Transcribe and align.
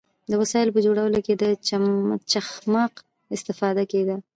د 0.29 0.33
وسایلو 0.41 0.75
په 0.75 0.81
جوړولو 0.85 1.19
کې 1.25 1.33
له 1.41 1.47
چخماق 2.31 2.93
استفاده 3.35 3.83
کیده. 3.91 4.15